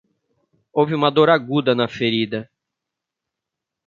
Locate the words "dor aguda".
1.11-1.75